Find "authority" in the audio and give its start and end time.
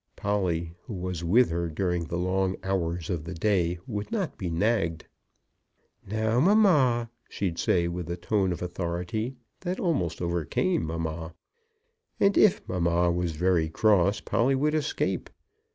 8.63-9.35